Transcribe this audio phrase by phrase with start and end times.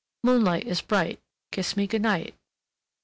[0.23, 1.19] "Moonlight is bright,
[1.51, 2.33] Kiss me good night."